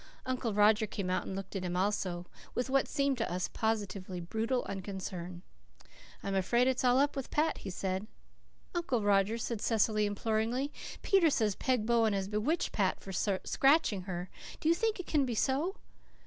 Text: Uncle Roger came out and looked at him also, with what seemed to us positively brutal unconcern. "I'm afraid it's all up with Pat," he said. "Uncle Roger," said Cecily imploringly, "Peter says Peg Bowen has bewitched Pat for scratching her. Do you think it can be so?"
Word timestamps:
Uncle 0.25 0.51
Roger 0.51 0.87
came 0.87 1.11
out 1.11 1.27
and 1.27 1.35
looked 1.35 1.55
at 1.55 1.63
him 1.63 1.77
also, 1.77 2.25
with 2.55 2.71
what 2.71 2.87
seemed 2.87 3.19
to 3.19 3.31
us 3.31 3.49
positively 3.53 4.19
brutal 4.19 4.63
unconcern. 4.67 5.43
"I'm 6.23 6.33
afraid 6.33 6.67
it's 6.67 6.83
all 6.83 6.97
up 6.97 7.15
with 7.15 7.29
Pat," 7.29 7.59
he 7.59 7.69
said. 7.69 8.07
"Uncle 8.73 9.03
Roger," 9.03 9.37
said 9.37 9.61
Cecily 9.61 10.07
imploringly, 10.07 10.73
"Peter 11.03 11.29
says 11.29 11.53
Peg 11.53 11.85
Bowen 11.85 12.13
has 12.13 12.27
bewitched 12.27 12.71
Pat 12.71 12.99
for 12.99 13.11
scratching 13.43 14.01
her. 14.01 14.31
Do 14.59 14.69
you 14.69 14.73
think 14.73 14.99
it 14.99 15.05
can 15.05 15.23
be 15.23 15.35
so?" 15.35 15.75